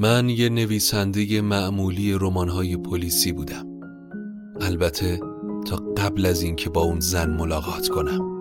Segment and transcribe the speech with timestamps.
[0.00, 3.66] من یه نویسنده معمولی رمان‌های پلیسی بودم.
[4.60, 5.20] البته
[5.66, 8.37] تا قبل از اینکه با اون زن ملاقات کنم.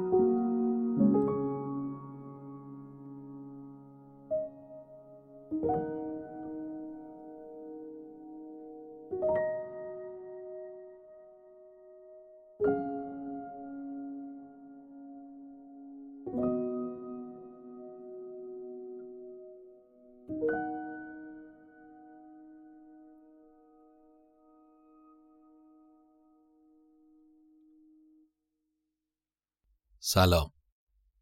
[30.09, 30.51] سلام.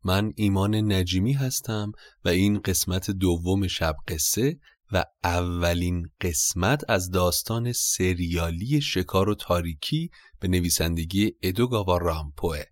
[0.03, 1.91] من ایمان نجیمی هستم
[2.25, 4.59] و این قسمت دوم شب قصه
[4.91, 10.09] و اولین قسمت از داستان سریالی شکار و تاریکی
[10.39, 12.63] به نویسندگی ادوگاوا رامپوه.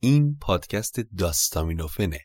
[0.00, 2.20] این پادکست داستامینوفنه.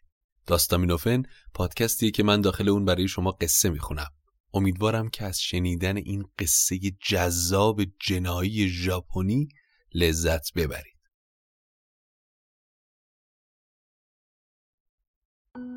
[0.45, 1.23] داستامینوفن
[1.53, 4.09] پادکستیه که من داخل اون برای شما قصه می‌خونم.
[4.53, 6.79] امیدوارم که از شنیدن این قصه
[7.09, 9.47] جذاب جنایی ژاپنی
[9.93, 10.96] لذت ببرید.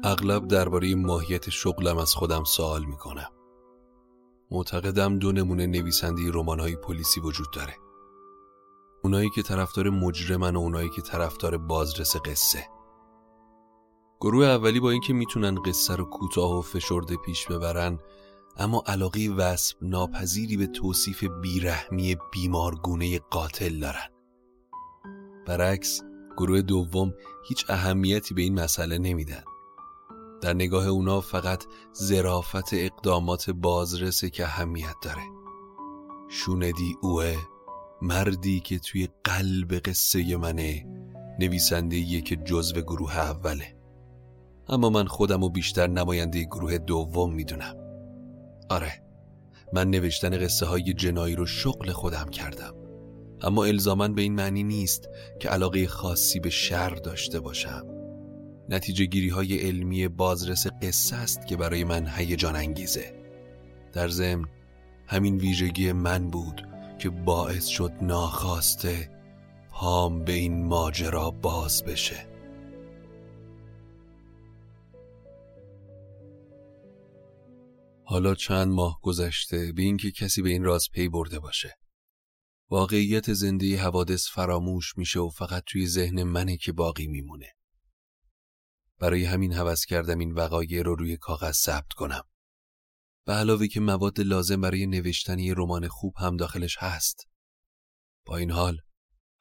[0.04, 3.30] اغلب درباره ماهیت شغلم از خودم سوال می‌کنم.
[4.50, 7.74] معتقدم دو نمونه نویسنده رمان‌های پلیسی وجود داره.
[9.04, 12.68] اونایی که طرفدار مجرمن و اونایی که طرفدار بازرس قصه.
[14.20, 17.98] گروه اولی با اینکه می‌تونن قصه رو کوتاه و فشرده پیش ببرن
[18.56, 24.08] اما علاقه وصف ناپذیری به توصیف بیرحمی بیمارگونه قاتل دارن.
[25.46, 26.02] برعکس
[26.36, 27.14] گروه دوم
[27.48, 29.42] هیچ اهمیتی به این مسئله نمیدن.
[30.42, 35.22] در نگاه اونا فقط زرافت اقدامات بازرسه که اهمیت داره.
[36.28, 37.36] شوندی اوه
[38.02, 40.86] مردی که توی قلب قصه منه
[41.38, 43.76] نویسنده که جزو گروه اوله.
[44.68, 47.76] اما من خودم و بیشتر نماینده گروه دوم می‌دونم.
[48.70, 49.02] آره
[49.72, 52.74] من نوشتن قصه های جنایی رو شغل خودم کردم.
[53.42, 55.08] اما الزامن به این معنی نیست
[55.40, 57.99] که علاقه خاصی به شر داشته باشم.
[58.70, 63.14] نتیجه گیری های علمی بازرس قصه است که برای من هیجان انگیزه
[63.92, 64.44] در ضمن
[65.06, 69.10] همین ویژگی من بود که باعث شد ناخواسته
[69.70, 72.26] پام به این ماجرا باز بشه.
[78.04, 81.76] حالا چند ماه گذشته به اینکه کسی به این راز پی برده باشه.
[82.70, 87.46] واقعیت زنده حوادث فراموش میشه و فقط توی ذهن منه که باقی میمونه.
[89.00, 92.22] برای همین هوس کردم این وقایع رو روی کاغذ ثبت کنم.
[93.26, 97.28] به علاوه که مواد لازم برای نوشتن یه رمان خوب هم داخلش هست.
[98.26, 98.78] با این حال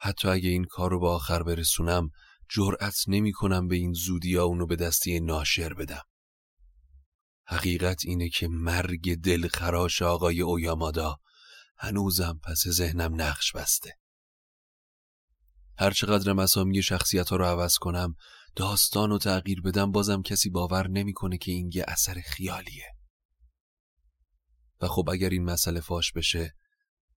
[0.01, 2.09] حتی اگه این کار رو به آخر برسونم
[2.50, 6.03] جرأت نمی کنم به این زودی ها اونو به دستی ناشر بدم.
[7.45, 11.17] حقیقت اینه که مرگ دلخراش آقای اویامادا
[11.77, 13.97] هنوزم پس ذهنم نقش بسته.
[15.77, 18.15] هرچقدر مسامی شخصیت ها رو عوض کنم
[18.59, 22.95] داستان و تغییر بدم بازم کسی باور نمی‌کنه که این یه اثر خیالیه
[24.81, 26.56] و خب اگر این مسئله فاش بشه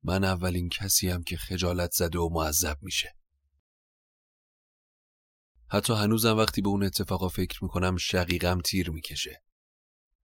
[0.03, 3.17] من اولین کسی هم که خجالت زده و معذب میشه
[5.69, 9.43] حتی هنوزم وقتی به اون اتفاقا فکر می‌کنم شقیقم تیر می‌کشه.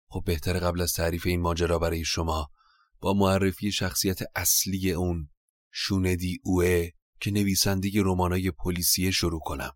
[0.08, 2.52] خب بهتر قبل از تعریف این ماجرا برای شما
[3.00, 5.30] با معرفی شخصیت اصلی اون
[5.72, 6.88] شوندی اوه
[7.20, 9.72] که نویسنده رمانای پلیسیه شروع کنم.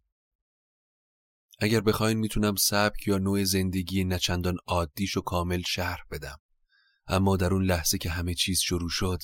[1.59, 6.37] اگر بخواین می‌تونم سبک یا نوع زندگی نچندان عادیش و کامل شهر بدم.
[7.07, 9.19] اما در اون لحظه که همه چیز شروع شد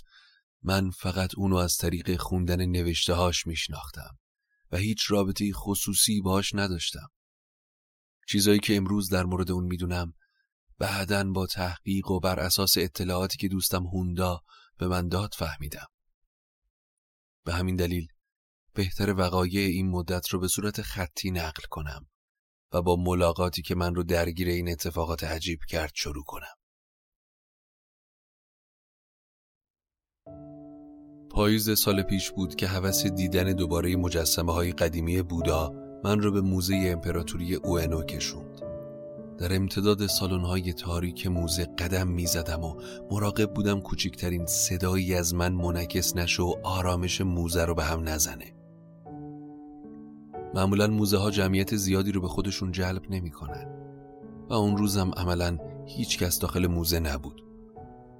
[0.64, 4.18] من فقط اونو از طریق خوندن نوشته هاش میشناختم
[4.72, 7.08] و هیچ رابطه خصوصی باش نداشتم.
[8.28, 10.14] چیزایی که امروز در مورد اون می‌دونم
[10.78, 14.42] بعدا با تحقیق و بر اساس اطلاعاتی که دوستم هوندا
[14.78, 15.88] به من داد فهمیدم.
[17.46, 18.08] به همین دلیل
[18.74, 22.08] بهتر وقایع این مدت رو به صورت خطی نقل کنم
[22.74, 26.56] و با ملاقاتی که من رو درگیر این اتفاقات عجیب کرد شروع کنم.
[31.30, 35.74] پاییز سال پیش بود که هوس دیدن دوباره مجسمه های قدیمی بودا
[36.04, 38.62] من رو به موزه امپراتوری اوئنو کشوند.
[39.38, 42.82] در امتداد سالن های تاریک موزه قدم می زدم و
[43.12, 48.61] مراقب بودم کوچکترین صدایی از من منعکس نشه و آرامش موزه رو به هم نزنه.
[50.54, 53.68] معمولا موزه ها جمعیت زیادی رو به خودشون جلب نمی کنن.
[54.50, 57.42] و اون روزم عملا هیچ کس داخل موزه نبود.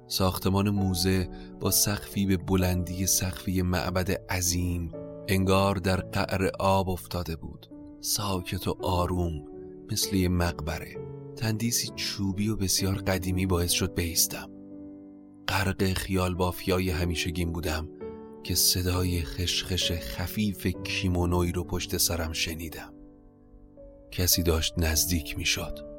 [0.06, 1.28] ساختمان موزه
[1.60, 4.92] با سقفی به بلندی سقفی معبد عظیم
[5.28, 7.66] انگار در قعر آب افتاده بود
[8.00, 9.32] ساکت و آروم
[9.92, 10.96] مثل یه مقبره
[11.36, 14.50] تندیسی چوبی و بسیار قدیمی باعث شد بیستم
[15.48, 17.88] غرق خیال بافیای همیشگیم بودم
[18.44, 22.92] که صدای خشخش خفیف کیمونوی رو پشت سرم شنیدم.
[24.10, 25.92] کسی داشت نزدیک می شد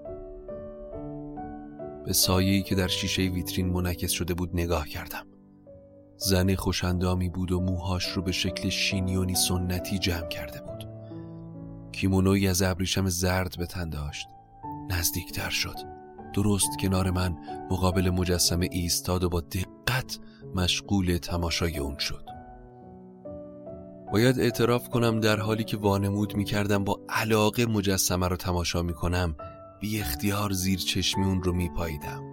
[2.06, 5.28] به سایه‌ای که در شیشه ویترین منعکس شده بود نگاه کردم.
[6.18, 10.88] زن خوشندامی بود و موهاش رو به شکل شینیونی سنتی جمع کرده بود.
[11.92, 14.28] کیمونوی از ابریشم زرد به تن داشت.
[14.90, 15.76] نزدیکتر شد.
[16.34, 17.38] درست کنار من
[17.72, 20.20] مقابل مجسمه ایستاد و با دقت
[20.56, 22.33] مشغول تماشای اون شد.
[24.14, 28.94] باید اعتراف کنم در حالی که وانمود می کردم با علاقه مجسمه رو تماشا می
[28.94, 29.36] کنم
[29.82, 32.24] بی اختیار زیر چشمی اون رو می پاییدم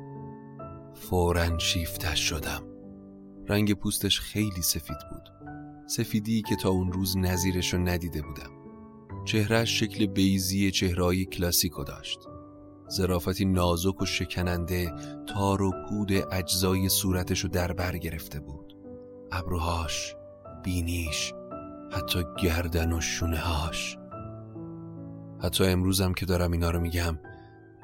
[0.95, 2.63] فورا شیفتش شدم.
[3.49, 5.49] رنگ پوستش خیلی سفید بود.
[5.87, 8.51] سفیدی که تا اون روز نظیرش رو ندیده بودم.
[9.25, 12.19] چهرهش شکل بیزی چهرهایی کلاسیکو داشت.
[12.89, 14.93] زرافتی نازک و شکننده
[15.35, 18.77] تار و پود اجزای صورتش رو در بر گرفته بود.
[19.33, 20.15] ابروهاش
[20.65, 21.33] بینیش
[21.91, 23.99] حتی گردن و شونه هاش
[25.43, 27.19] حتی امروزم که دارم اینا رو میگم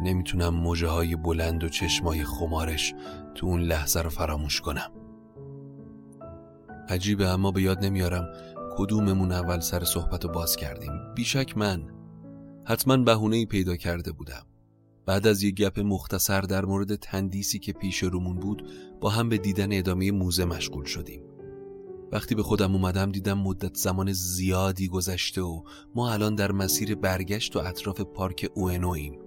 [0.00, 2.94] نمی‌تونم موجه های بلند و چشمای خمارش
[3.34, 4.90] تو اون لحظه رو فراموش کنم.
[6.88, 8.28] عجیبه اما به یاد نمیارم
[8.76, 10.92] کدوممون اول سر صحبت رو باز کردیم.
[11.14, 11.82] بیشک من.
[12.64, 14.46] حتما بهونه پیدا کرده بودم.
[15.06, 18.70] بعد از یک گپ مختصر در مورد تندیسی که پیش رومون بود
[19.00, 21.25] با هم به دیدن ادامه موزه مشغول شدیم.
[22.12, 25.62] وقتی به خودم اومدم دیدم مدت زمان زیادی گذشته و
[25.94, 29.18] ما الان در مسیر برگشت و اطراف پارک اوئنویم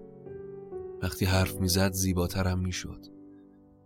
[1.01, 3.05] وقتی حرف می‌زد زیباترم می‌شد.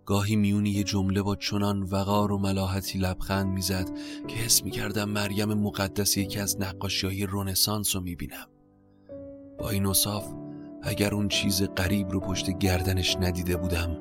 [0.06, 3.90] گاهی میونی یه جمله با چنان وقار و ملاحتی لبخند می‌زد
[4.28, 8.48] که حس می‌کردم مریم مقدس یکی از نقاشی های رونسانس رو می‌بینم.
[9.60, 10.34] با این اصاف
[10.84, 13.98] اگر اون چیز غریب رو پشت گردنش ندیده بودم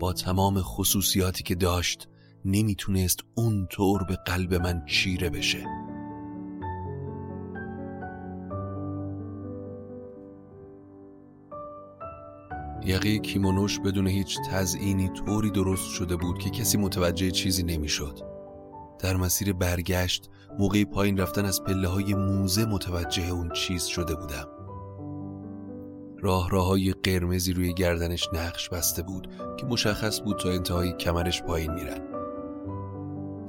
[0.00, 2.08] با تمام خصوصیاتی که داشت
[2.44, 5.66] نمی‌تونست اون طور به قلب من چیره بشه
[12.84, 18.18] یقه کیمونوش بدون هیچ تزئینی طوری درست شده بود که کسی متوجه چیزی نمی‌شد.
[18.98, 24.48] در مسیر برگشت موقع پایین رفتن از پله های موزه متوجه اون چیز شده بودم.
[26.20, 31.42] راه راه های قرمزی روی گردنش نقش بسته بود که مشخص بود تا انتهای کمرش
[31.42, 32.11] پایین میرن.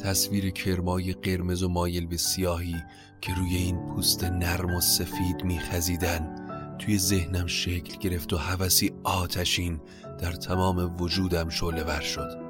[0.03, 2.75] تصویر کرمای قرمز و مایل به سیاهی
[3.21, 6.35] که روی این پوست نرم و سفید میخزیدن
[6.79, 9.81] توی ذهنم شکل گرفت و هوسی آتشین
[10.19, 12.43] در تمام وجودم شعله ور شد.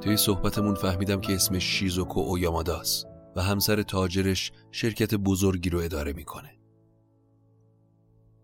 [0.00, 6.57] توی صحبتمون فهمیدم که اسمش شیزوکو اویاماداست و همسر تاجرش شرکت بزرگی رو اداره می‌کنه.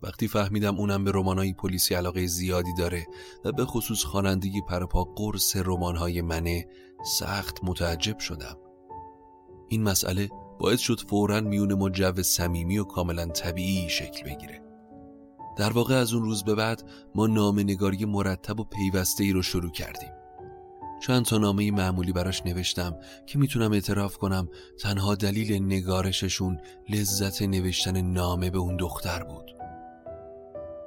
[0.05, 3.07] وقتی فهمیدم اونم به رمانای پلیسی علاقه زیادی داره
[3.45, 6.67] و به خصوص خوانندگی پرپا قرص رمانهای منه
[7.19, 8.57] سخت متعجب شدم.
[9.69, 14.63] این مسئله باعث شد فورا میون ما جو صمیمی و کاملا طبیعی شکل بگیره.
[15.57, 16.83] در واقع از اون روز به بعد
[17.15, 20.13] ما نامه نگاری مرتب و پیوسته ای رو شروع کردیم.
[21.07, 22.97] چند تا نامه معمولی براش نوشتم
[23.27, 24.49] که می‌تونم اعتراف کنم
[24.81, 26.59] تنها دلیل نگارششون
[26.89, 29.63] لذت نوشتن نامه به اون دختر بود.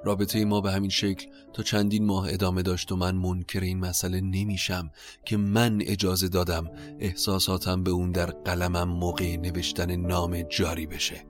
[0.08, 4.22] رابطه ما به همین شکل تا چندین ماه ادامه داشت و من منکر این مسئله
[4.22, 4.92] نمیشم
[5.26, 11.26] که من اجازه دادم احساساتم به اون در قلمم موقع نوشتن نام جاری بشه.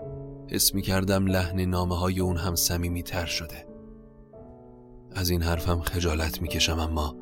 [0.51, 3.67] حس می کردم لحن نامه های اون هم سمیمی تر شده.
[5.11, 7.15] از این حرفم خجالت می‌کشم اما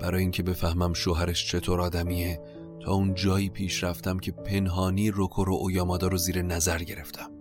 [0.00, 2.40] برای اینکه بفهمم شوهرش چطور آدمیه
[2.84, 7.39] تا اون جایی پیش رفتم که پنهانی روکو رو اویامادا رو زیر نظر گرفتم.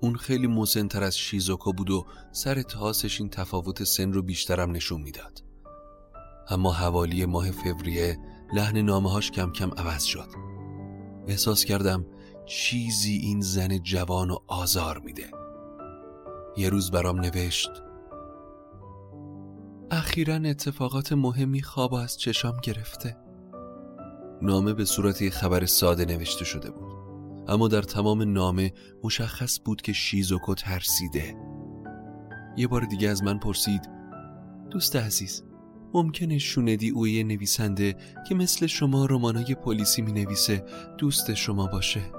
[0.00, 5.02] اون خیلی مسنتر از شیزوکو بود و سر تاسش این تفاوت سن رو بیشترم نشون
[5.02, 5.42] می‌داد.
[6.48, 8.18] اما حوالی ماه فوریه
[8.54, 10.28] لحن نامهاش کم کم عوض شد.
[11.26, 12.06] احساس کردم
[12.46, 15.30] چیزی این زن جوان و آزار میده.
[16.56, 17.70] یه روز برام نوشت
[19.90, 23.16] اخیرا اتفاقات مهمی خواب از چشام گرفته.
[24.42, 26.93] نامه به صورت خبر ساده نوشته شده بود.
[27.48, 28.72] اما در تمام نامه
[29.02, 31.36] مشخص بود که شیزوکو ترسیده.
[32.56, 33.90] یه بار دیگه از من پرسید
[34.70, 35.42] دوست عزیز
[35.94, 37.96] ممکنه شوندی اوی نویسنده
[38.28, 40.64] که مثل شما رمانای پلیسی می نویسه
[40.98, 42.12] دوست شما باشه؟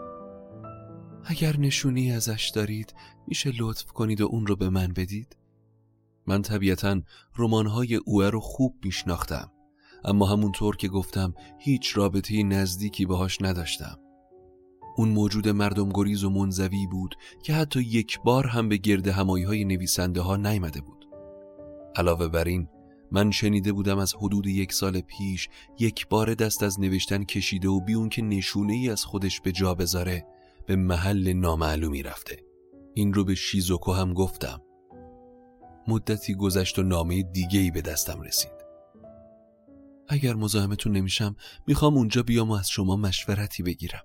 [1.25, 2.93] اگر نشونی ازش دارید
[3.27, 5.37] میشه لطف کنید و اون رو به من بدید؟
[6.27, 7.01] من طبیعتا
[7.37, 9.51] رمانهای اوه رو خوب میشناختم
[10.05, 14.04] اما همونطور که گفتم هیچ رابطه نزدیکی باهاش نداشتم.
[14.95, 19.43] اون موجود مردم گریز و منزوی بود که حتی یک بار هم به گرد همایی
[19.43, 21.05] های نویسنده ها نیمده بود.
[21.95, 22.67] علاوه بر این
[23.11, 25.49] من شنیده بودم از حدود یک سال پیش
[25.79, 29.75] یک بار دست از نوشتن کشیده و بیون که نشونه ای از خودش به جا
[29.75, 30.25] بذاره
[30.65, 32.37] به محل نامعلومی رفته.
[32.93, 34.61] این رو به شیزوکو هم گفتم.
[35.87, 38.55] مدتی گذشت و نامه دیگه ای به دستم رسید.
[40.07, 41.35] اگر مزاحمتون نمیشم
[41.67, 44.03] می‌خوام اونجا بیام و از شما مشورتی بگیرم.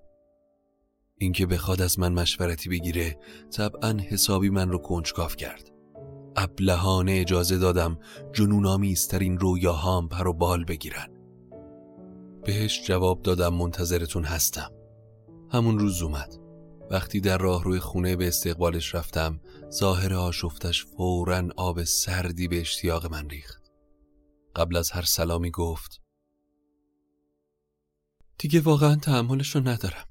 [1.21, 3.19] اینکه بخواد از من مشورتی بگیره
[3.51, 5.71] طبعا حسابی من رو کنجکاف کرد.
[6.35, 7.99] ابلهانه اجازه دادم
[8.33, 11.07] جنونآمیزترین رویاهام پر و بال بگیرن.
[12.45, 14.71] بهش جواب دادم منتظرتون هستم.
[15.51, 16.33] همون روز اومد.
[16.91, 19.39] وقتی در راه روی خونه به استقبالش رفتم
[19.71, 23.71] ظاهر آشفتش فورا آب سردی به اشتیاق من ریخت.
[24.55, 26.01] قبل از هر سلامی گفت
[28.37, 30.10] دیگه واقعا تحملش رو ندارم.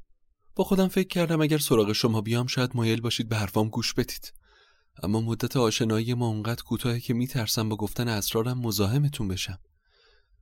[0.55, 4.33] با خودم فکر کردم اگر سراغ شما بیام شاید مایل باشید به حرفام گوش بدید.
[5.03, 9.59] اما مدت آشنایی ما اونقدر کوتاهه که میترسم با گفتن اسرارم مزاحمتون بشم.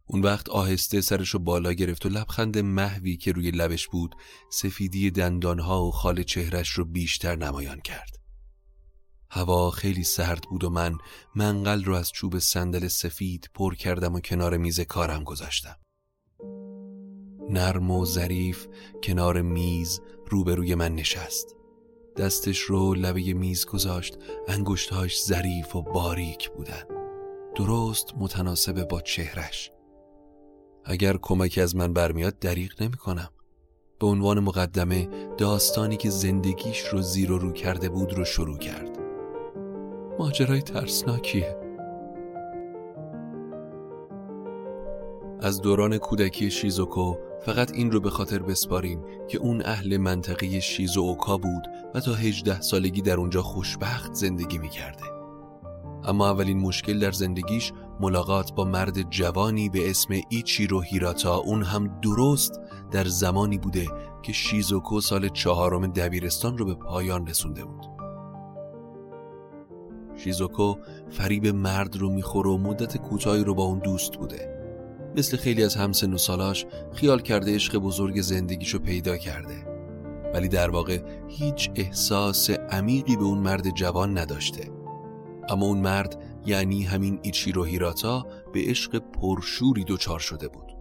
[0.06, 4.14] اون وقت آهسته سرشو بالا گرفت و لبخند محوی که روی لبش بود
[4.50, 8.18] سفیدی دندانها و خال چهرش رو بیشتر نمایان کرد.
[9.30, 10.98] هوا خیلی سرد بود و من
[11.34, 15.76] منقل رو از چوب صندل سفید پر کردم و کنار میز کارم گذاشتم.
[17.50, 18.66] نرم و ظریف
[19.02, 21.56] کنار میز روبروی من نشست.
[22.16, 26.82] دستش رو لبه میز گذاشت انگشتهاش ظریف و باریک بودن.
[27.54, 29.72] درست متناسب با چهرش.
[30.84, 33.30] اگر کمکی از من برمیاد دریغ نمی کنم.
[34.00, 38.98] به عنوان مقدمه داستانی که زندگیش رو زیر و رو کرده بود رو شروع کرد.
[40.18, 41.56] ماجرای ترسناکیه.
[45.40, 51.00] از دوران کودکی شیزوکو فقط این رو به خاطر بسپاریم که اون اهل منطقه شیزو
[51.00, 51.62] اوکا بود
[51.94, 55.04] و تا هجده سالگی در اونجا خوشبخت زندگی می‌کرده.
[56.04, 61.36] اما اولین مشکل در زندگیش ملاقات با مرد جوانی به اسم ایچیرو هیراتا.
[61.36, 63.86] اون هم درست در زمانی بوده
[64.22, 67.86] که شیزوکو سال چهارم دبیرستان رو به پایان رسونده بود.
[70.16, 70.74] شیزوکو
[71.10, 74.67] فریب مرد رو می‌خوره و مدت کوتاهی رو با اون دوست بوده.
[75.18, 79.66] مثل خیلی از همسن و سالاش خیال کرده عشق بزرگ زندگیشو پیدا کرده.
[80.34, 84.70] ولی در واقع هیچ احساس عمیقی به اون مرد جوان نداشته.
[85.48, 90.72] اما اون مرد یعنی همین ایچیرو هیراتا به عشق پرشوری دچار شده بود.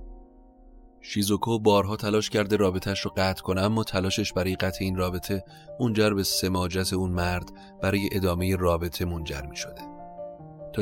[1.01, 5.43] شیزوکو بارها تلاش کرده رابطش رو قطع کنه اما تلاشش برای قطع این رابطه
[5.79, 7.51] منجر به سماجت اون مرد
[7.81, 9.96] برای ادامه رابطه منجر می شده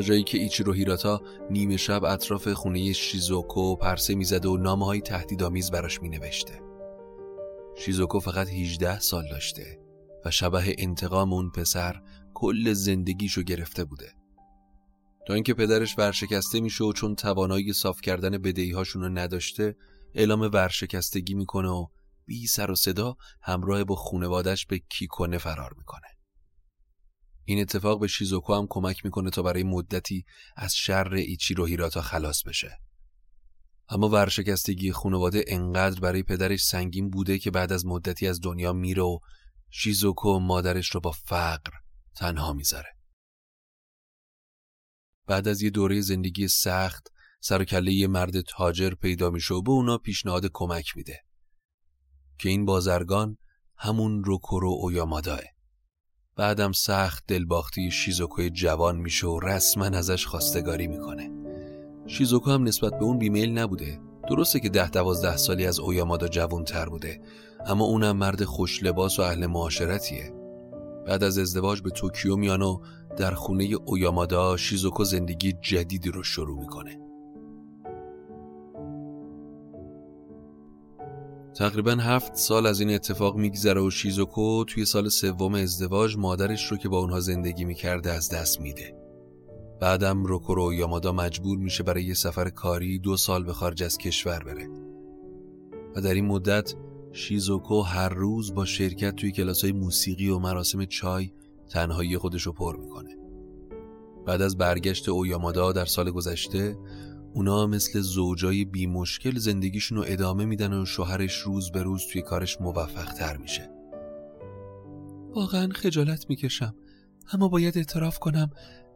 [0.02, 5.70] جایی که ایچیرو هیراتا نیمه شب اطراف خونه شیزوکو پرسه می‌زده و نامه های تهدیدآمیز
[5.70, 6.60] براش می نوشته.
[7.76, 9.78] شیزوکو فقط 18 سال داشته
[10.24, 12.02] و شبه انتقام اون پسر
[12.34, 14.12] کل زندگیشو گرفته بوده.
[15.26, 19.76] تا اینکه پدرش ورشکسته میشه و چون توانایی صاف کردن بدهیهاشون رو نداشته
[20.14, 21.86] اعلام ورشکستگی می‌کنه و
[22.26, 26.05] بی سر و صدا همراه با خونوادش به کیکونه فرار می‌کنه.
[27.48, 30.24] این اتفاق به شیزوکو هم کمک می‌کنه تا برای مدتی
[30.56, 32.80] از شر ایچیرو هیراتا خلاص بشه.
[33.88, 39.02] اما ورشکستگی خانواده انقدر برای پدرش سنگین بوده که بعد از مدتی از دنیا میره
[39.02, 39.18] و
[39.70, 41.72] شیزوکو مادرش رو با فقر
[42.16, 42.96] تنها می‌ذاره.
[45.26, 47.08] بعد از یه دوره زندگی سخت
[47.40, 51.24] سر کله یه مرد تاجر پیدا میشه و به اونا پیشنهاد کمک میده
[52.38, 53.38] که این بازرگان
[53.76, 55.40] همون روکورو اویاماداه
[56.36, 61.30] بعدم سخت دلباختی شیزوکوی جوان میشه و رسما ازش خواستگاری می‌کنه.
[62.06, 64.00] شیزوکو هم نسبت به اون بیمیل نبوده.
[64.28, 67.20] درسته که ده دوازده سالی از اویامادا جوان تر بوده
[67.66, 70.34] اما اونم مرد خوش لباس و اهل معاشرتیه.
[71.06, 72.80] بعد از ازدواج به توکیو میان و
[73.16, 77.05] در خونه اویامادا شیزوکو زندگی جدیدی رو شروع می‌کنه.
[81.58, 86.76] تقریبا هفت سال از این اتفاق میگذره و شیزوکو توی سال سوم ازدواج مادرش رو
[86.76, 88.94] که با اونها زندگی می‌کرده از دست میده.
[89.80, 94.38] بعدم روکورو یامادا مجبور میشه برای یه سفر کاری دو سال به خارج از کشور
[94.44, 94.68] بره.
[95.96, 96.74] و در این مدت
[97.12, 101.32] شیزوکو هر روز با شرکت توی کلاس های موسیقی و مراسم چای
[101.70, 103.16] تنهایی خودش رو پر می‌کنه.
[104.26, 106.76] بعد از برگشت اویامادا در سال گذشته
[107.36, 112.22] اونا مثل زوجای بی مشکل زندگیشون رو ادامه میدن و شوهرش روز به روز توی
[112.22, 113.70] کارش موفق تر میشه.
[115.34, 116.74] واقعا خجالت می‌کشم
[117.32, 118.50] اما باید اعتراف کنم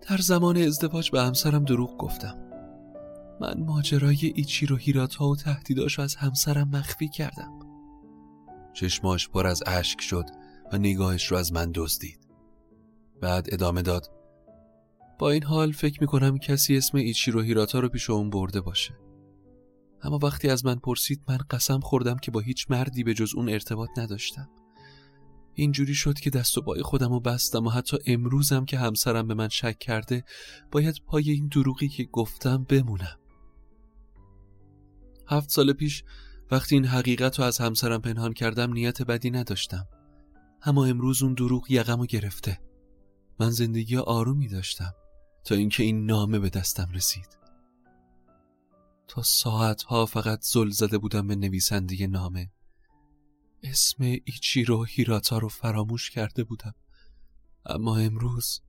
[0.08, 2.38] در زمان ازدواج به همسرم دروغ گفتم.
[3.40, 7.58] من ماجرای ایچی رو هیراتا و تهدیداش از همسرم مخفی کردم.
[8.72, 10.24] چشماش پر از اشک شد
[10.72, 12.18] و نگاهش رو از من دزدید.
[13.20, 14.19] بعد ادامه داد
[15.20, 18.98] با این حال فکر می‌کنم کسی اسم ایچیرو هیراتا رو پیش اون برده باشه.
[20.02, 23.48] اما وقتی از من پرسید من قسم خوردم که با هیچ مردی به جز اون
[23.48, 24.50] ارتباط نداشتم.
[25.54, 29.34] اینجوری شد که دست و پای خودم رو بستم و حتی امروزم که همسرم به
[29.34, 30.24] من شک کرده
[30.70, 33.18] باید پای این دروغی که گفتم بمونم.
[35.28, 36.04] هفت سال پیش
[36.50, 39.86] وقتی این حقیقت رو از همسرم پنهان کردم نیت بدی نداشتم.
[40.62, 42.60] اما امروز اون دروغ یقم گرفته.
[43.40, 44.94] من زندگی آرومی داشتم.
[45.44, 47.38] تا اینکه این نامه به دستم رسید.
[49.08, 52.50] تا ساعتها فقط زل زده بودم به نویسنده نامه.
[53.62, 56.74] اسم ایچیرو هیراتا رو فراموش کرده بودم.
[57.66, 58.60] اما امروز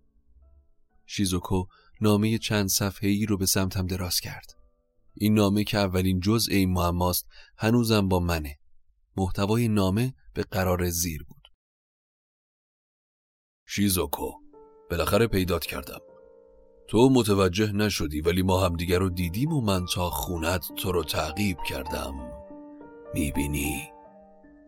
[1.05, 1.65] شیزوکو
[2.01, 4.57] نامه چند صفحه ای رو به سمتم دراز کرد.
[5.13, 8.59] این نامه که اولین جزء این معماست هنوزم با منه.
[9.17, 11.47] محتوای نامه به قرار زیر بود.
[13.65, 14.31] شیزوکو
[14.89, 16.10] بالاخره پیدات کردم.
[16.91, 21.57] تو متوجه نشدی ولی ما همدیگر رو دیدیم و من تا خونت تو رو تعقیب
[21.69, 22.13] کردم.
[23.13, 23.81] می‌بینی؟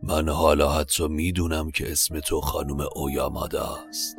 [0.02, 4.16] من حالا حتی می‌دونم که اسم تو خانم اویامادا است.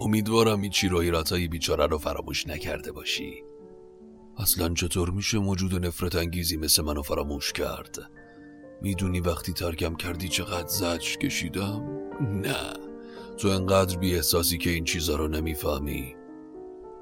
[0.00, 3.44] امیدوارم این چی رو ایراتای بیچاره رو فراموش نکرده باشی.
[4.38, 7.98] اصلا چطور میشه موجود نفرت انگیزی مثل منو فراموش کرد؟
[8.82, 11.82] می‌دونی وقتی ترکم کردی چقدر زجر کشیدم؟
[12.20, 12.72] نه.
[13.38, 16.15] تو انقدر بی احساسی که این چیزا رو نمی‌فهمی.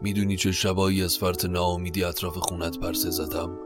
[0.02, 3.58] می‌دونی چه شبایی از فرط ناامیدی اطراف خونت پرسه زدم؟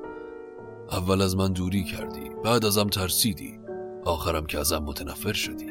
[0.90, 3.58] اول از من دوری کردی بعد ازم ترسیدی.
[4.04, 5.66] آخرم که ازم متنفر شدی.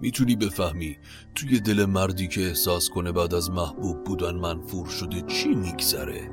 [0.00, 0.96] می‌تونی بفهمی
[1.34, 6.30] توی دل مردی که احساس کنه بعد از محبوب بودن منفور شده چی میگذره؟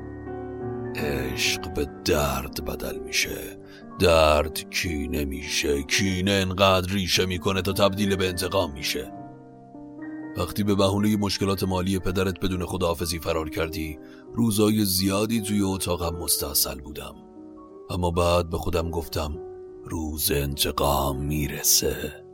[0.96, 3.58] عشق به درد بدل میشه.
[3.98, 5.82] درد کینه میشه.
[5.82, 9.21] کینه انقدر ریشه می‌کنه تا تبدیل به انتقام میشه.
[10.36, 13.98] وقتی به بهونه مشکلات مالی پدرت بدون خداحافظی فرار کردی
[14.34, 17.14] روزای زیادی توی اتاقم مستاصل بودم.
[17.90, 19.38] اما بعد به خودم گفتم
[19.84, 22.24] روز انتقام می‌رسه.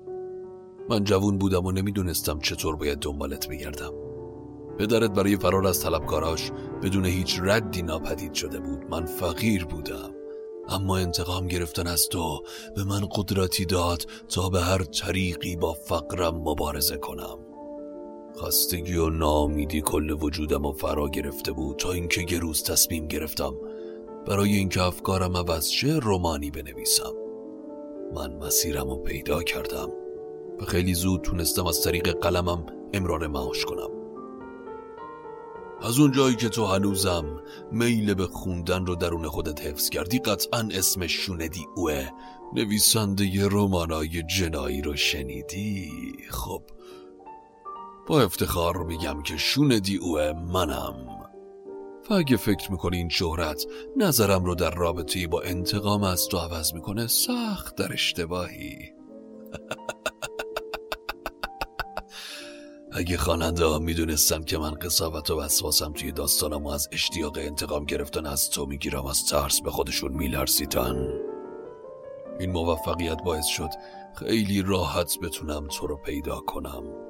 [0.90, 3.92] من جوون بودم و نمی‌دونستم چطور باید دنبالت بگردم.
[4.78, 6.50] پدرت برای فرار از طلبکاراش
[6.82, 8.84] بدون هیچ ردی ناپدید شده بود.
[8.90, 10.10] من فقیر بودم.
[10.68, 12.42] اما انتقام گرفتن از تو
[12.76, 17.38] به من قدرتی داد تا به هر طریقی با فقرم مبارزه کنم.
[18.42, 23.54] خستگی و نامیدی کل وجودم و فرا گرفته بود تا اینکه یه روز تصمیم گرفتم
[24.26, 27.12] برای اینکه افکارم عوض شه رومانی بنویسم.
[28.14, 29.88] من مسیرم رو پیدا کردم.
[30.60, 33.90] و خیلی زود تونستم از طریق قلمم امرار معاش کنم.
[35.82, 37.40] از اون جایی که تو هنوزم
[37.72, 42.08] میل به خوندن رو درون خودت حفظ کردی قطعا اسمش شوندی اوه.
[42.54, 45.90] نویسنده رمانای جنایی رو شنیدی؟
[46.30, 46.62] خب
[48.08, 51.08] با افتخار میگم که شوندی اوه منم.
[52.10, 53.66] و اگه فکر می‌کنی این شهرت
[53.96, 58.78] نظرم رو در رابطه با انتقام از تو عوض می‌کنه سخت در اشتباهی.
[62.92, 67.84] اگه خواننده ها می‌دونستن که من قصاوت و وسواسم توی داستانم و از اشتیاق انتقام
[67.84, 71.08] گرفتن از تو می‌گیرم از ترس به خودشون میلرزیدن.
[72.40, 73.70] این موفقیت باعث شد
[74.14, 77.07] خیلی راحت بتونم تو رو پیدا کنم.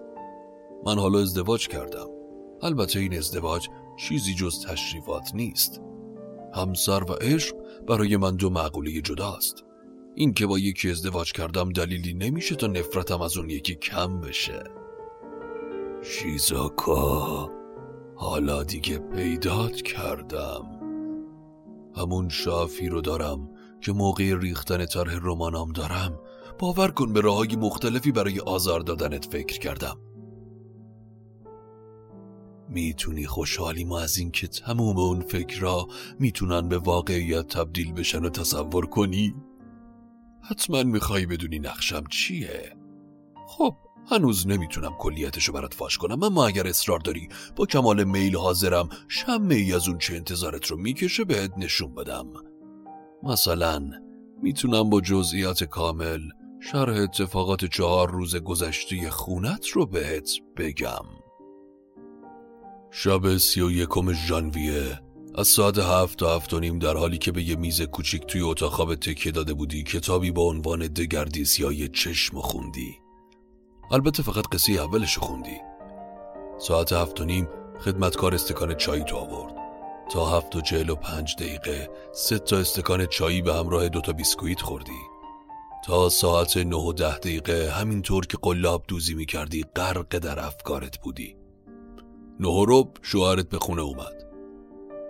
[0.87, 2.07] من حالا ازدواج کردم.
[2.63, 5.81] البته این ازدواج چیزی جز تشریفات نیست.
[6.55, 7.57] همسر و عشق
[7.89, 9.65] برای من دو معقوله جداست.
[10.15, 14.65] این که با یکی ازدواج کردم دلیلی نمیشه تا نفرتم از اون یکی کم بشه.
[16.03, 17.51] شیزاکا
[18.17, 20.63] حالا دیگه پیدات کردم.
[21.97, 26.21] همون شافی رو دارم که موقع ریختن طرح رمانام دارم.
[26.59, 29.97] باور کن به راههای مختلفی برای آزار دادنت فکر کردم.
[32.69, 38.87] می‌تونی خوشحالی ما از اینکه تموم اون فکرها می‌تونن به واقعیت تبدیل بشن و تصور
[38.87, 39.35] کنی؟
[40.43, 42.77] حتما می‌خوای بدونی نقشم چیه؟
[43.49, 43.75] خب
[44.11, 49.55] هنوز نمی‌تونم کلیتشو برات فاش کنم اما اگر اصرار داری با کمال میل حاضرم شمه
[49.55, 52.27] ای از اون چه انتظارت رو می‌کشه بهت نشون بدم
[53.23, 53.91] مثلا
[54.43, 56.21] می‌تونم با جزئیات کامل
[56.61, 61.18] شرح اتفاقات چهار روز گذشته خونت رو بهت بگم
[62.91, 65.01] شب سی و یکم ژانویه.
[65.35, 68.41] از ساعت هفت تا هفت و نیم در حالی که به یه میز کوچیک توی
[68.41, 72.99] اتاق خواب تکیه داده بودی کتابی با عنوان دگردیس یا یه چشم خوندی.
[73.91, 75.57] البته فقط قصه اولش خوندی.
[76.59, 77.49] ساعت هفت و نیم
[77.81, 79.55] خدمتکار استکان چای تو آورد.
[80.13, 84.61] تا هفت و چهل و پنج دقیقه سه تا استکان چایی به همراه دوتا بیسکویت
[84.61, 85.01] خوردی.
[85.85, 90.99] تا ساعت نه و ده دقیقه همینطور که قلاب دوزی می کردی غرق در افکارت
[91.01, 91.38] بودی.
[92.41, 94.25] نه و شوهرت به خونه اومد.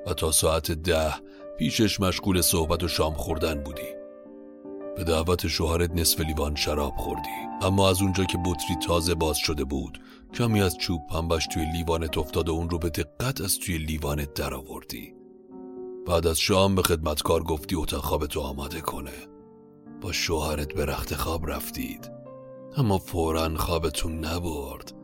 [0.07, 1.15] و تا ساعت ده
[1.59, 3.99] پیشش مشغول صحبت و شام خوردن بودی.
[4.97, 7.49] به دعوت شوهرت نصف لیوان شراب خوردی.
[7.63, 10.01] اما از اونجا که بطری تازه باز شده بود
[10.35, 14.35] کمی از چوب پنبش توی لیوانت افتاد و اون رو به دقت از توی لیوانت
[14.35, 15.19] در آوردی
[16.09, 19.29] بعد از شام به خدمتکار گفتی اتاق خوابتو آماده کنه.
[20.01, 22.11] با شوهرت به رخت خواب رفتید.
[22.77, 24.98] اما فورا خوابتون نبرد.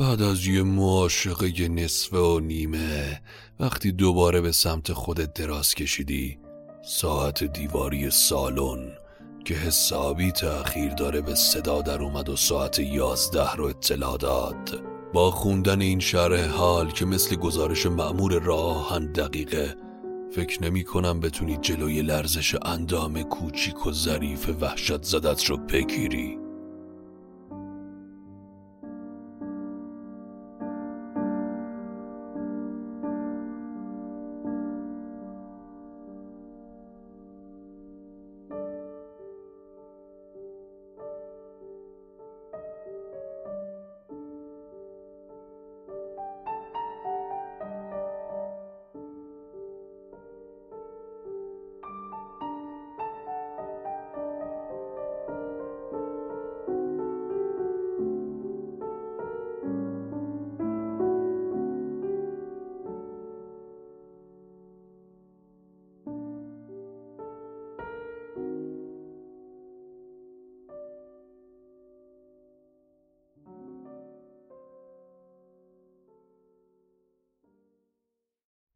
[0.00, 3.20] بعد از یه معاشقه نصفه و نیمه
[3.60, 6.38] وقتی دوباره به سمت خودت دراز کشیدی
[6.82, 8.92] ساعت دیواری سالن
[9.44, 14.82] که حسابی تأخیر داره به صدا در اومد و ساعت یازده رو اطلاع داد.
[15.12, 19.76] با خوندن این شرح حال که مثل گزارش معمور راهن دقیقه
[20.34, 26.47] فکر نمی کنم بتونی جلوی لرزش اندام کوچیک و ظریف وحشت زدت رو بگیری.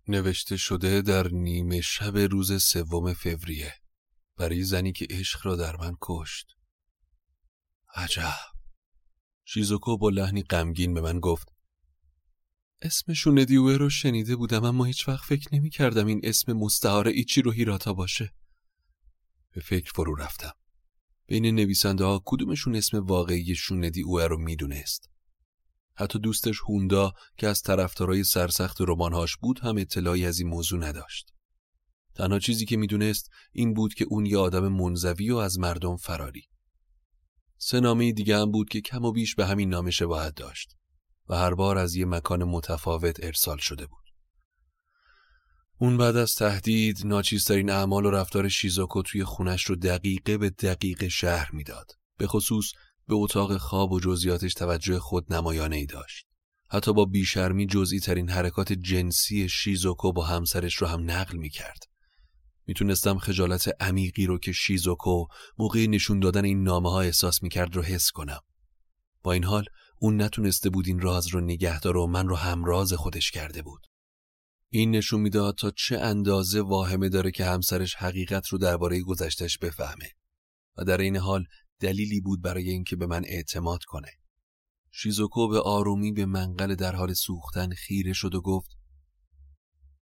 [0.09, 3.75] نوشته شده در نیمه شب روز سوم فوریه
[4.37, 6.47] برای زنی که عشق را در من کشت.
[7.95, 8.53] عجب.
[9.45, 11.49] شیزوکو با لحنی غمگین به من گفت
[12.83, 17.43] اسم شوندیوه رو شنیده بودم اما هیچ وقت فکر نمی کردم این اسم مستعار ایچی
[17.43, 18.33] رو هیراتا باشه.
[19.55, 20.53] به فکر فرو رفتم.
[21.27, 25.11] بین نویسنده ها کدومشون اسم واقعی شوندی اوه رو می‌دونست؟
[25.94, 31.33] حتی دوستش هوندا که از طرفدارای سرسخت رمانهاش بود هم اطلاعی از این موضوع نداشت.
[32.14, 36.48] تنها چیزی که می‌دونست این بود که اون یه آدم منزوی و از مردم فراری.
[37.59, 40.76] سه نامه دیگه هم بود که کم و بیش به همین نامه شباهت داشت
[41.28, 44.02] و هر بار از یه مکان متفاوت ارسال شده بود.
[45.78, 51.09] اون بعد از تهدید ناچیزترین اعمال و رفتار شیزاکو توی خونش رو دقیقه به دقیقه
[51.09, 51.92] شهر می‌داد.
[52.18, 52.72] به خصوص
[53.09, 56.27] به اتاق خواب و جزئیاتش توجه خود نمایانه ای داشت.
[56.71, 61.85] حتی با بیشرمی جزئی ترین حرکات جنسی شیزوکو با همسرش رو هم نقل می کرد.
[62.67, 65.27] می‌تونستم خجالت عمیقی رو که شیزوکو
[65.59, 68.41] موقع نشون دادن این نامه ها احساس می کرد رو حس کنم.
[69.23, 69.65] با این حال
[69.99, 73.87] اون نتونسته بود این راز رو نگه داره و من رو همراز خودش کرده بود.
[74.69, 80.11] این نشون می‌داد تا چه اندازه واهمه داره که همسرش حقیقت رو درباره گذشتش بفهمه
[80.77, 81.45] و در این حال
[81.83, 84.11] دلیلی بود برای اینکه به من اعتماد کنه.
[84.90, 88.71] شیزوکو به آرومی به منقل در حال سوختن خیره شد و گفت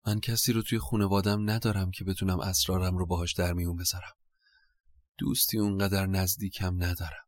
[0.06, 4.14] من کسی رو توی خونوادم ندارم که بتونم اسرارم رو باهاش در میون بذارم.
[5.18, 7.26] دوستی اونقدر نزدیکم ندارم.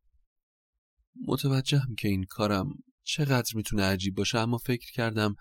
[1.28, 2.68] متوجهم که این کارم
[3.04, 5.36] چقدر می‌تونه عجیب باشه اما فکر کردم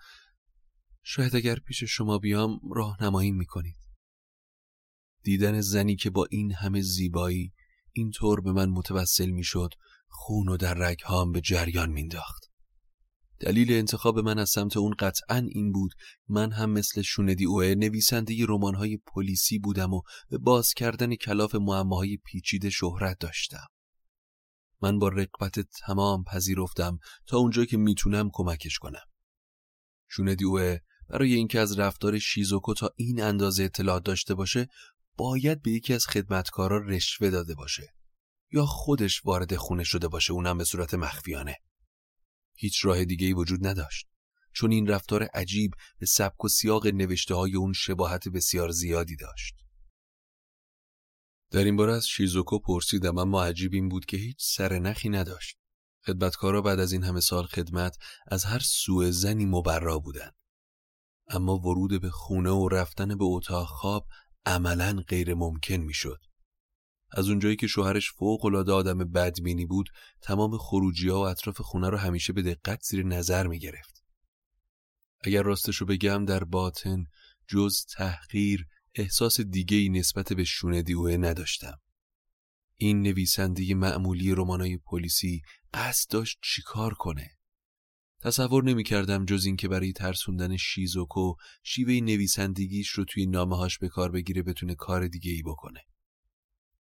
[1.03, 3.77] شاید اگر پیش شما بیام راهنمایی می‌کنید.
[5.23, 7.53] دیدن زنی که با این همه زیبایی
[7.93, 9.69] اینطور به من متوسل می‌شد
[10.07, 12.51] خون و در رگهام به جریان مینداخت.
[13.39, 15.91] دلیل انتخاب من از سمت اون قطعا این بود
[16.27, 22.17] من هم مثل شوندی اوه نویسنده رمان‌های پلیسی بودم و به باز کردن کلاف معماهای
[22.17, 23.67] پیچیده شهرت داشتم.
[24.81, 29.05] من با رقبت تمام پذیرفتم تا اونجا که می‌تونم کمکش کنم.
[30.09, 30.77] شوندی اوه
[31.09, 34.67] برای اینکه از رفتار شیزوکو تا این اندازه اطلاعات داشته باشه
[35.21, 37.93] باید به یکی از خدمتکارا رشوه داده باشه
[38.51, 41.57] یا خودش وارد خونه شده باشه اونم به صورت مخفیانه.
[42.55, 44.07] هیچ راه دیگه ای وجود نداشت.
[44.53, 49.55] چون این رفتار عجیب به سبک و سیاق نوشته های اون شباهت بسیار زیادی داشت.
[51.51, 55.57] در این باره از شیزوکو پرسیدم اما عجیب این بود که هیچ سر نخی نداشت.
[56.05, 60.35] خدمتکارا بعد از این همه سال خدمت از هر سوء زنی مبرا بودند.
[61.27, 64.07] اما ورود به خونه و رفتن به اتاق خواب
[64.45, 66.19] عملا غیر ممکن می‌شد
[67.11, 69.89] از اونجایی که شوهرش فوق العاده آدم بدبینی بود
[70.21, 74.03] تمام خروجی ها و اطراف خونه رو همیشه به دقت زیر نظر می گرفت.
[75.23, 77.05] اگر راستشو بگم در باطن
[77.47, 81.77] جز تحقیر احساس دیگه ای نسبت به شونه دیوه نداشتم.
[82.75, 85.41] این نویسنده معمولی رمانای پلیسی
[85.73, 87.29] قصد داشت چیکار کنه؟
[88.23, 94.11] تصور نمی کردم جز اینکه برای ترسوندن شیزوکو شیوه نویسندگیش رو توی نامه‌هاش به کار
[94.11, 95.79] بگیره بتونه کار دیگه ای بکنه.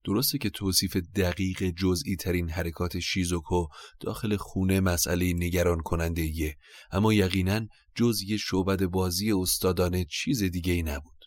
[0.05, 3.67] درسته که توصیف دقیق جزئی ترین حرکات شیزوکو
[3.99, 6.57] داخل خونه مسئله نگران کننده یه
[6.91, 11.25] اما یقینا جز یه شعبد بازی استادانه چیز دیگه ای نبود.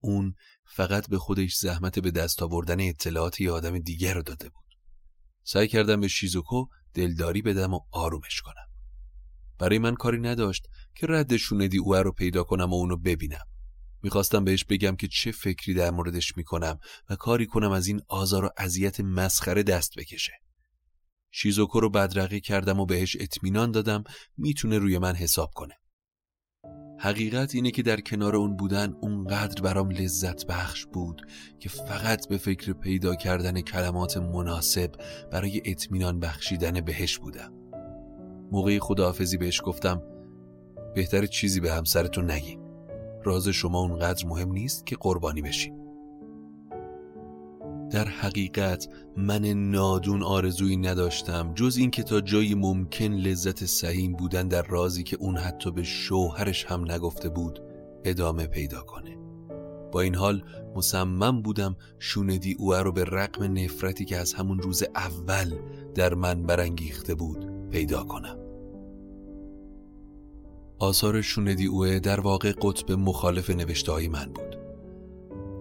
[0.00, 0.34] اون
[0.76, 4.64] فقط به خودش زحمت به دست آوردن اطلاعات یه آدم دیگر رو داده بود.
[5.44, 8.75] سعی کردم به شیزوکو دلداری بدم و آرومش کنم.
[9.58, 13.44] برای من کاری نداشت که رد شوندی اوه رو پیدا کنم و اونو ببینم
[14.02, 16.78] می‌خواستم بهش بگم که چه فکری در موردش می‌کنم
[17.10, 20.32] و کاری کنم از این آزار و اذیت مسخره دست بکشه.
[21.30, 24.04] شیزوکو رو بدرقی کردم و بهش اطمینان دادم
[24.36, 25.74] می‌تونه روی من حساب کنه.
[26.98, 31.22] حقیقت اینه که در کنار اون بودن اونقدر برام لذت بخش بود
[31.60, 34.90] که فقط به فکر پیدا کردن کلمات مناسب
[35.32, 37.65] برای اطمینان بخشیدن بهش بودم.
[38.52, 40.02] موقعی خداحافظی بهش گفتم
[40.94, 42.66] بهتر چیزی به همسرتون نگیم.
[43.26, 45.74] راز شما اونقدر مهم نیست که قربانی بشیم
[47.90, 54.62] در حقیقت من نادون آرزویی نداشتم جز اینکه تا جایی ممکن لذت سهیم بودن در
[54.62, 57.60] رازی که اون حتی به شوهرش هم نگفته بود
[58.04, 59.16] ادامه پیدا کنه
[59.92, 64.82] با این حال مصمم بودم شوندی اوه رو به رقم نفرتی که از همون روز
[64.94, 65.54] اول
[65.94, 68.38] در من برانگیخته بود پیدا کنم.
[70.78, 74.56] آثار شوندی اوه در واقع قطب مخالف نوشته های من بود.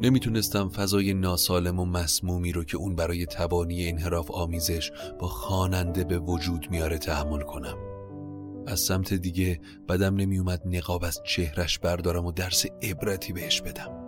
[0.02, 6.20] نمی‌تونستم فضای ناسالم و مسمومی رو که اون برای تبانی انحراف آمیزش با خواننده به
[6.20, 7.78] وجود میاره تحمل کنم.
[8.68, 14.06] از سمت دیگه بدم نمیومد نقاب از چهرش بردارم و درس عبرتی بهش بدم.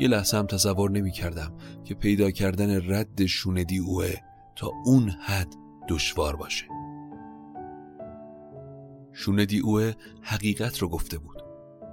[0.00, 1.52] یه لحظه هم تصور نمی کردم
[1.84, 4.14] که پیدا کردن رد شوندی اوه
[4.56, 5.54] تا اون حد
[5.88, 6.77] دشوار باشه.
[9.18, 11.42] شوندی اوه حقیقت رو گفته بود.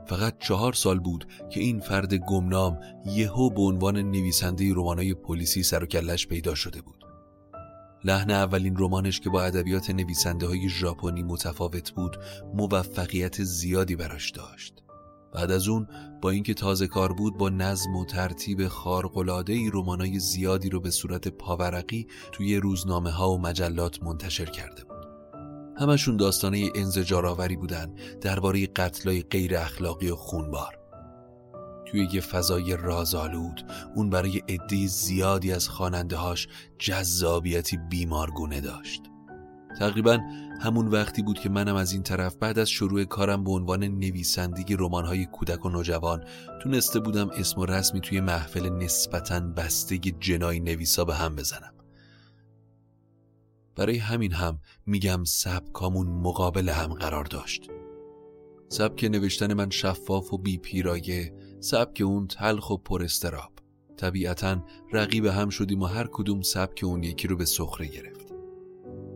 [0.08, 5.84] فقط چهار سال بود که این فرد گمنام یهو به عنوان نویسنده رمانای پلیسی سر
[5.84, 7.06] و کلش پیدا شده بود.
[8.04, 12.18] لحن اولین رمانش که با ادبیات نویسنده های ژاپنی متفاوت بود
[12.54, 14.74] موفقیت زیادی براش داشت.
[15.34, 15.88] بعد از اون
[16.22, 20.92] با اینکه تازه کار بود با نظم و ترتیب خارق‌العاده ای رمانای زیادی رو به
[20.92, 24.85] صورت پاورقی توی روزنامه ها و مجلات منتشر کرده
[25.80, 30.80] همشون داستانه انزجارآوری بودن درباره قتلای غیر اخلاقی و خونبار.
[31.86, 36.48] توی یه فضای رازآلود اون برای عده زیادی از خواننده هاش
[36.80, 39.02] جذابیتی بیمارگونه داشت.
[39.80, 40.20] تقریبا
[40.62, 44.76] همون وقتی بود که منم از این طرف بعد از شروع کارم به عنوان نویسندگی
[44.80, 46.24] رمان‌های کودک و نوجوان
[46.64, 51.75] تونسته بودم اسم و رسمی توی محفل نسبتاً بسته جنایی نویسا به هم بزنم.
[53.76, 57.70] برای همین هم میگم سبکامون مقابل هم قرار داشت.
[58.70, 63.52] سبک نوشتن من شفاف و بی پیرایه سبک اون تلخ و پر استراب.
[63.98, 68.34] طبیعتا رقیب هم شدیم و هر کدوم سبک اون یکی رو به سخره گرفت.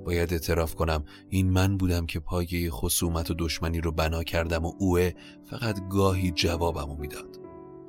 [0.05, 4.73] باید اعتراف کنم این من بودم که پایه خصومت و دشمنی رو بنا کردم و
[4.79, 5.11] اوه
[5.49, 7.39] فقط گاهی جوابمو می‌داد.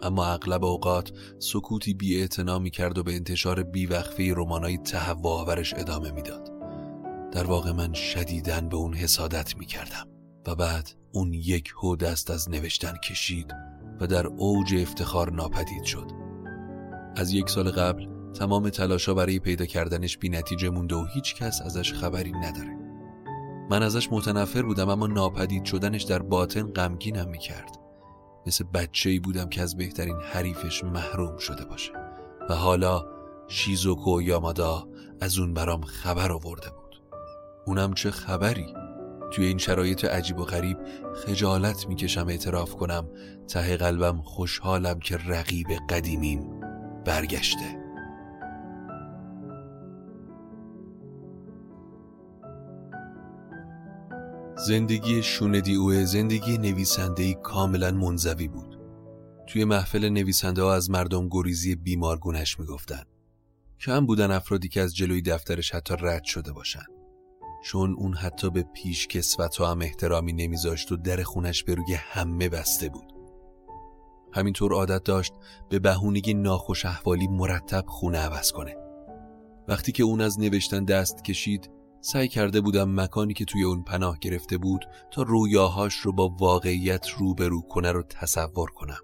[0.02, 2.28] اما اغلب اوقات سکوتی بی
[2.60, 6.49] می کرد و به انتشار بیوقفه رمانای تهوع ادامه می‌داد.
[7.32, 10.06] در واقع من شدیدن به اون حسادت می کردم
[10.46, 13.54] و بعد اون یک هو دست از نوشتن کشید
[14.00, 16.10] و در اوج افتخار ناپدید شد.
[17.16, 21.62] از یک سال قبل تمام تلاشا برای پیدا کردنش بی نتیجه مونده و هیچ کس
[21.62, 22.76] ازش خبری نداره.
[23.70, 27.76] من ازش متنفر بودم اما ناپدید شدنش در باطن غمگینم می‌کرد.
[28.46, 31.92] مثل بچه ای بودم که از بهترین حریفش محروم شده باشه
[32.48, 33.04] و حالا
[33.48, 34.88] شیزوکو یامادا
[35.20, 36.79] از اون برام خبر آورده
[37.66, 38.74] اونم چه خبری؟
[39.32, 40.78] توی این شرایط عجیب و غریب
[41.14, 43.08] خجالت می‌کشم اعتراف کنم.
[43.48, 46.60] ته قلبم خوشحالم که رقیب قدیمیم
[47.04, 47.80] برگشته.
[54.66, 58.78] زندگی شوندی اوه زندگی نویسنده کاملا منزوی بود.
[59.46, 63.02] توی محفل نویسنده ها از مردم گریزی بیمارگونش می‌گفتن.
[63.80, 66.84] کم بودن افرادی که از جلوی دفترش حتی رد شده باشن.
[67.62, 72.48] چون اون حتی به پیش کسوت هم احترامی نمیذاشت و در خونش به روی همه
[72.48, 73.12] بسته بود.
[74.32, 75.32] همینطور عادت داشت
[75.68, 78.76] به بهونگی ناخوش احوالی مرتب خونه عوض کنه.
[79.68, 81.70] وقتی که اون از نوشتن دست کشید
[82.00, 87.08] سعی کرده بودم مکانی که توی اون پناه گرفته بود تا رویاهاش رو با واقعیت
[87.08, 89.00] روبرو کنه رو تصور کنم.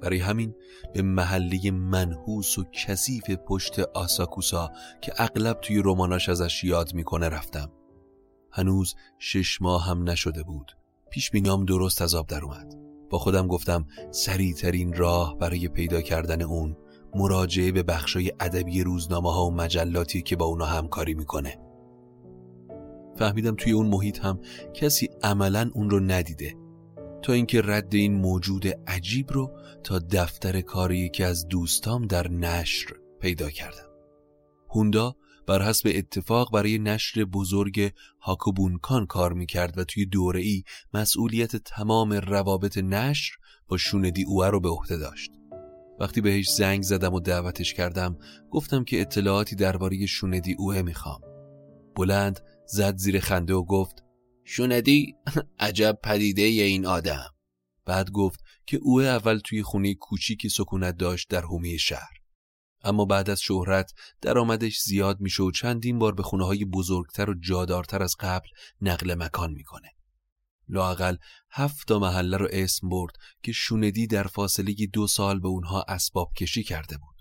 [0.00, 0.54] برای همین
[0.94, 7.70] به محلی منحوس و کثیف پشت آساکوسا که اغلب توی رماناش ازش یاد می‌کنه رفتم.
[8.52, 10.76] هنوز شش ماه هم نشده بود.
[11.10, 12.74] پیش بینام درست از آب در اومد.
[13.10, 16.76] با خودم گفتم سریعترین راه برای پیدا کردن اون
[17.14, 21.58] مراجعه به بخشای ادبی روزنامه ها و مجلاتی که با اونا همکاری می‌کنه.
[23.16, 24.40] فهمیدم توی اون محیط هم
[24.74, 26.54] کسی عملا اون رو ندیده.
[27.22, 32.90] تا اینکه رد این موجود عجیب رو تا دفتر کاری یکی از دوستام در نشر
[33.20, 33.88] پیدا کردم.
[34.74, 40.62] هوندا بر حسب اتفاق برای نشر بزرگ هاکوبونکان کار می‌کرد و توی دوره ای
[40.94, 43.36] مسئولیت تمام روابط نشر
[43.68, 45.30] با شوندی اوه رو به عهده داشت.
[46.00, 48.18] وقتی بهش زنگ زدم و دعوتش کردم
[48.50, 51.20] گفتم که اطلاعاتی درباره شوندی اوه می‌خوام.
[51.96, 54.04] بلند زد زیر خنده و گفت
[54.50, 55.14] شوندی
[55.58, 57.30] عجب پدیده ی این آدم
[57.84, 62.18] بعد گفت که اوه اول توی خونه کوچیکی سکونت داشت در حومه شهر
[62.82, 67.34] اما بعد از شهرت درآمدش زیاد میشه و چندین بار به خونه های بزرگتر و
[67.40, 68.48] جادارتر از قبل
[68.80, 69.88] نقل مکان می‌کنه.
[70.68, 71.16] لاقل
[71.50, 76.32] هفت تا محله رو اسم برد که شوندی در فاصله دو سال به اونها اسباب
[76.36, 77.17] کشی کرده بود.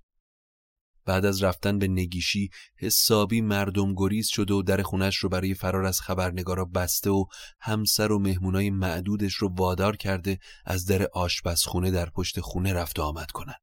[1.07, 5.85] بعد از رفتن به نگیشی حسابی مردم گریز شده و در خونش رو برای فرار
[5.85, 7.25] از خبرنگارا بسته و
[7.59, 13.01] همسر و مهمونای معدودش رو وادار کرده از در آشپزخونه در پشت خونه رفت و
[13.01, 13.55] آمد کنن.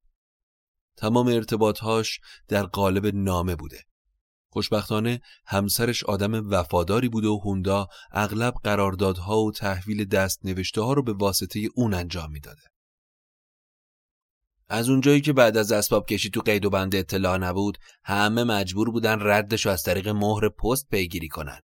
[0.97, 3.85] تمام ارتباطهاش در قالب نامه بوده.
[4.49, 11.03] خوشبختانه همسرش آدم وفاداری بوده و هوندا اغلب قراردادها و تحویل دست نوشته ها رو
[11.03, 12.63] به واسطه اون انجام می‌داده.
[14.69, 18.91] از اونجایی که بعد از اسباب کشی تو قید و بند اطلاع نبود همه مجبور
[18.91, 21.61] بودن ردش از طریق مهر پست پیگیری کنن.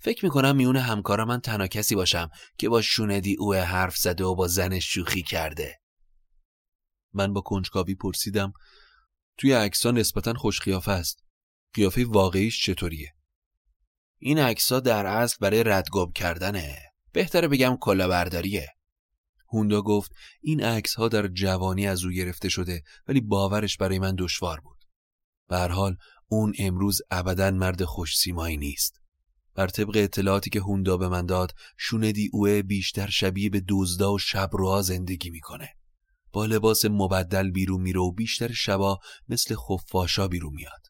[0.00, 4.34] فکر می‌کنم میون همکارا من تنها کسی باشم که با شوندی او حرف زده و
[4.34, 5.80] با زنش شوخی کرده.
[7.12, 8.52] من با کنجکاوی پرسیدم
[9.38, 11.24] توی عکس‌ها نسبتا خوش قیافه است.
[11.74, 13.14] قیافه واقعیش چطوریه؟
[14.18, 16.78] این عکس‌ها در اصل برای ردگم کردنه.
[17.12, 18.68] بهتره بگم کلاهبرداریه.
[19.52, 24.14] هوندا گفت این عکس ها در جوانی از او گرفته شده ولی باورش برای من
[24.18, 24.84] دشوار بود.
[25.48, 25.96] به هر حال
[26.28, 29.00] اون امروز ابدا مرد خوش سیمایی نیست.
[29.54, 34.18] بر طبق اطلاعاتی که هوندا به من داد شوندی اوه بیشتر شبیه به دزدا و
[34.18, 35.68] شبروها زندگی می‌کنه.
[36.32, 40.86] با لباس مبدل بیرون میره و بیشتر شبا مثل خفاشا بیرون میاد.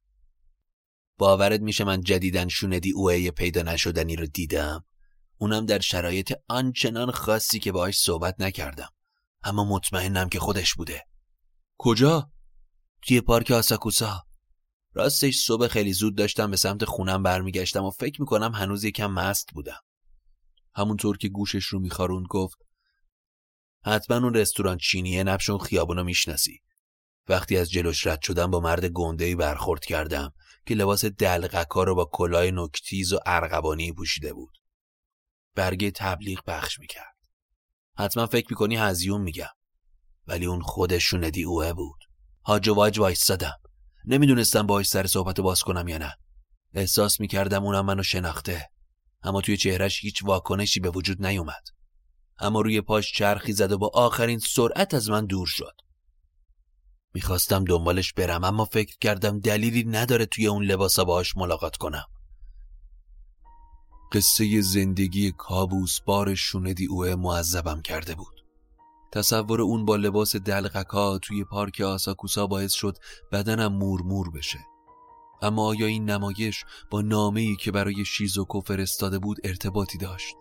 [1.19, 4.85] باورت میشه من جدیدن شوندی اوه پیدا نشدنی رو دیدم
[5.39, 8.89] اونم در شرایط آنچنان خاصی که باهاش صحبت نکردم.
[9.43, 11.05] اما مطمئنم که خودش بوده.
[11.79, 12.31] کجا؟
[13.03, 14.25] توی پارک آساکوسا.
[14.95, 19.49] راستش صبح خیلی زود داشتم به سمت خونم برمیگشتم و فکر می‌کنم هنوز یکم مست
[19.55, 19.81] بودم.
[20.75, 22.59] همونطور که گوشش رو میخاروند گفت
[23.85, 26.61] حتما اون رستوران چینیه نبشون خیابونو می‌شناسی.
[27.29, 30.33] وقتی از جلوش رد شدم با مرد گندهی برخورد کردم
[30.67, 34.58] که لباس دلغکا رو با کلاه نکتیز و ارغوانی پوشیده بود.
[35.59, 37.17] برگه تبلیغ بخش می‌کرد.
[37.97, 39.49] حتما فکر می‌کنی هزیون میگم.
[40.27, 41.99] ولی اون خودشون دی اوه بود.
[42.45, 43.61] هاج و واج وایستادم.
[44.05, 46.15] نمی‌دونستم باش سر صحبت باز کنم یا نه.
[46.75, 48.71] احساس می‌کردم اونم منو شناخته.
[49.23, 51.63] اما توی چهرش هیچ واکنشی به وجود نیومد.
[52.39, 55.75] اما روی پاش چرخی زد و با آخرین سرعت از من دور شد.
[57.15, 62.07] می‌خواستم دنبالش برم اما فکر کردم دلیلی نداره توی اون لباسا باهاش ملاقات کنم.
[64.13, 68.45] قصه زندگی کابوس بار شوندی اوه معذبم کرده بود.
[69.13, 72.97] تصور اون با لباس دلغکا توی پارک آساکوسا باعث شد
[73.33, 74.59] بدنم مورمور بشه.
[75.43, 80.35] اما آیا این نمایش با نامه ای که برای شیزوکو فرستاده بود ارتباطی داشت؟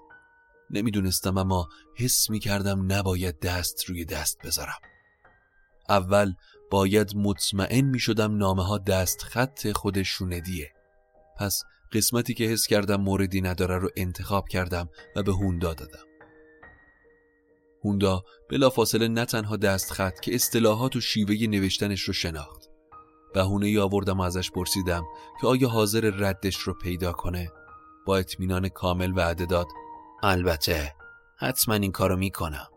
[0.69, 4.79] نمی‌دونستم اما حس می کردم نباید دست روی دست بذارم.
[5.89, 6.33] اول
[6.71, 10.71] باید مطمئن می شدم نامه ها دست خط خود شوندیه.
[11.37, 16.05] پس قسمتی که حس کردم موردی نداره رو انتخاب کردم و به هوندا دادم.
[17.83, 22.69] هوندا بلافاصله نه تنها دست خط که اصطلاحات و شیوه نوشتنش رو شناخت
[23.33, 25.03] بهونه ای آوردم و ازش پرسیدم
[25.41, 27.51] که آیا حاضر ردش رو پیدا کنه؟
[28.05, 29.67] با اطمینان کامل وعده داد.
[30.23, 30.93] البته
[31.39, 32.67] حتما این کارو می‌کنم.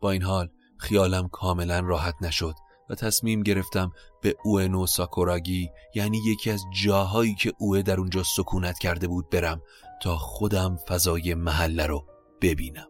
[0.00, 0.48] با این حال
[0.78, 2.54] خیالم کاملا راحت نشد
[2.90, 3.92] و تصمیم گرفتم
[4.22, 9.62] به اوئنو ساکوراگی یعنی یکی از جاهایی که اوه در اونجا سکونت کرده بود برم
[10.02, 12.06] تا خودم فضای محله رو
[12.42, 12.87] ببینم.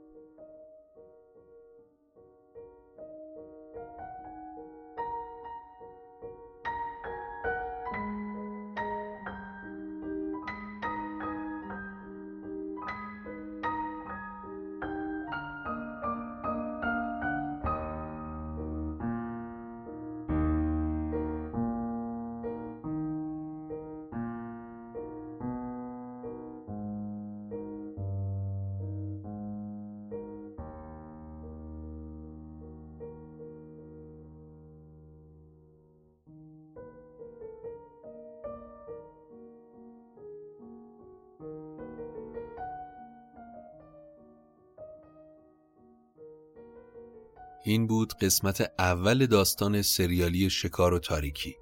[47.69, 51.57] این بود قسمت اول داستان سریالی شکار و تاریکی.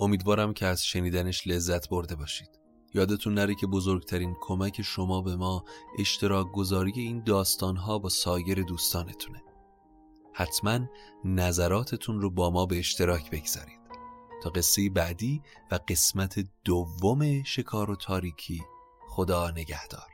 [0.00, 2.48] امیدوارم که از شنیدنش لذت برده باشید.
[2.94, 5.64] یادتون نره که بزرگترین کمک شما به ما
[5.98, 9.42] اشتراک گذاری این داستانها با سایر دوستانتونه.
[10.32, 10.78] حتما
[11.24, 13.80] نظراتتون رو با ما به اشتراک بگذارید.
[14.42, 18.62] تا قصه بعدی و قسمت دوم شکار و تاریکی
[19.08, 20.13] خدا نگهدار.